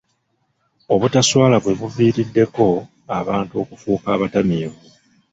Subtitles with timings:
[0.93, 2.65] Obutaswala bwe buviiriddeko
[3.19, 4.79] abantu okufuuka abatamiivi.